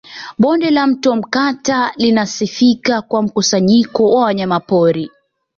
Bonde 0.37 0.71
la 0.71 0.87
Mto 0.87 1.15
Mkata 1.15 1.93
linasifika 1.97 3.01
kwa 3.01 3.21
mkusanyiko 3.21 4.11
wa 4.15 4.23
wanyamapori 4.23 5.11